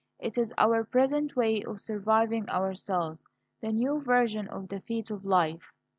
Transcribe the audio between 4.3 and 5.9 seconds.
of that feat of life.